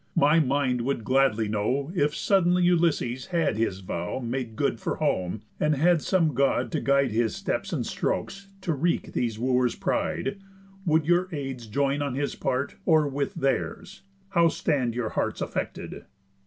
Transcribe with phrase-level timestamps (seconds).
[0.15, 5.43] My mind would gladly know If suddenly Ulysses had his vow Made good for home,
[5.59, 10.41] and had some God to guide His steps and strokes to wreak these Wooers' pride,
[10.87, 14.01] Would your aids join on his part, or with theirs?
[14.29, 16.05] How stand your hearts affected?"